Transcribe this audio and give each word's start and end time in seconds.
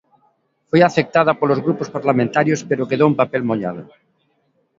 Foi 0.69 0.81
aceptada 0.83 1.37
polos 1.39 1.59
grupos 1.65 1.89
parlamentarios 1.95 2.59
pero 2.69 2.89
quedou 2.89 3.07
en 3.09 3.19
papel 3.21 3.41
mollado. 3.49 3.83